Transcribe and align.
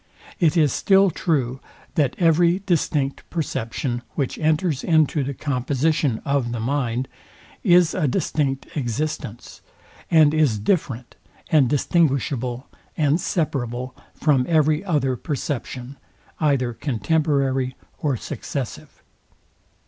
It 0.39 0.57
is 0.57 0.73
still 0.73 1.11
true, 1.11 1.59
that 1.93 2.15
every 2.17 2.57
distinct 2.65 3.23
perception, 3.29 4.01
which 4.15 4.39
enters 4.39 4.83
into 4.83 5.23
the 5.23 5.35
composition 5.35 6.23
of 6.25 6.51
the 6.51 6.59
mind, 6.59 7.07
is 7.63 7.93
a 7.93 8.07
distinct 8.07 8.65
existence, 8.75 9.61
and 10.09 10.33
is 10.33 10.57
different, 10.57 11.17
and 11.51 11.69
distinguishable, 11.69 12.67
and 12.97 13.21
separable 13.21 13.95
from 14.15 14.43
every 14.49 14.83
other 14.83 15.15
perception, 15.15 15.97
either 16.39 16.73
contemporary 16.73 17.75
or 17.99 18.17
successive. 18.17 19.03